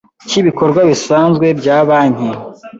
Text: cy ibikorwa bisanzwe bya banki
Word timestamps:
cy 0.29 0.35
ibikorwa 0.41 0.81
bisanzwe 0.89 1.45
bya 1.59 1.77
banki 1.87 2.29